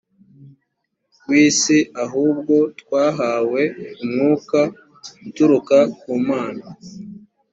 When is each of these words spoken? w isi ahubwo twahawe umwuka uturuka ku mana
w 1.27 1.29
isi 1.45 1.77
ahubwo 2.03 2.55
twahawe 2.79 3.61
umwuka 4.03 4.59
uturuka 5.27 5.77
ku 5.99 6.13
mana 6.27 6.65